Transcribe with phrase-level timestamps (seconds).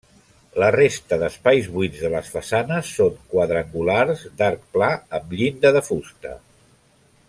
[0.61, 6.39] La resta d'espais buits de les façanes són quadrangulars d'arc pla amb llinda de fusta.